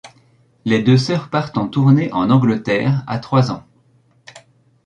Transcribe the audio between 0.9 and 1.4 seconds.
soeurs